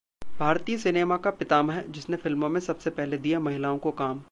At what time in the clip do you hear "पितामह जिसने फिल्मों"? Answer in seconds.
1.31-2.49